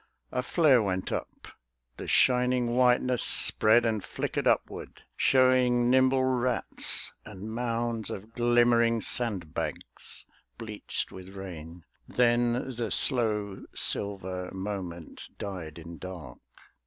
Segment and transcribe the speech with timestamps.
[0.31, 1.47] A flare went up;
[1.97, 9.53] the shining whiteness spread And flickered upward, showing nimble rats, And mounds of glimmering sand
[9.53, 10.25] bags,
[10.57, 16.39] bleached with rain; Then the slow, silver moment died in dark.